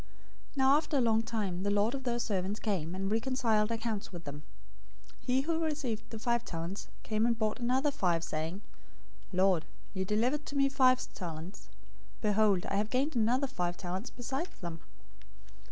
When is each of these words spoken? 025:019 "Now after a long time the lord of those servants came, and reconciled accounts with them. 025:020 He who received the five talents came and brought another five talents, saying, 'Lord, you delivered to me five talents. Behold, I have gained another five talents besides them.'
025:019 0.55 0.57
"Now 0.57 0.77
after 0.77 0.97
a 0.97 0.99
long 0.99 1.21
time 1.21 1.61
the 1.61 1.69
lord 1.69 1.93
of 1.93 2.05
those 2.05 2.23
servants 2.23 2.59
came, 2.59 2.95
and 2.95 3.11
reconciled 3.11 3.69
accounts 3.69 4.11
with 4.11 4.23
them. 4.23 4.41
025:020 5.27 5.27
He 5.27 5.41
who 5.41 5.63
received 5.63 6.09
the 6.09 6.17
five 6.17 6.43
talents 6.43 6.87
came 7.03 7.27
and 7.27 7.37
brought 7.37 7.59
another 7.59 7.91
five 7.91 8.21
talents, 8.21 8.27
saying, 8.27 8.61
'Lord, 9.31 9.65
you 9.93 10.03
delivered 10.03 10.47
to 10.47 10.55
me 10.57 10.69
five 10.69 10.97
talents. 11.13 11.69
Behold, 12.19 12.65
I 12.65 12.77
have 12.77 12.89
gained 12.89 13.15
another 13.15 13.45
five 13.45 13.77
talents 13.77 14.09
besides 14.09 14.57
them.' 14.59 14.79